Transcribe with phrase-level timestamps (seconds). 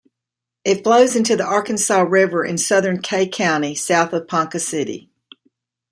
[0.65, 5.11] It flows into the Arkansas River in southern Kay County, south of Ponca City.